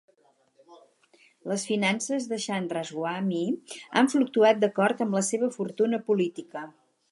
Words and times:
Les 1.51 1.65
finances 1.71 2.25
de 2.31 2.39
Chandraswami 2.45 3.43
han 4.01 4.11
fluctuat 4.15 4.63
d'acord 4.65 5.07
amb 5.07 5.19
la 5.21 5.25
seva 5.31 5.53
fortuna 5.61 6.01
política. 6.11 6.69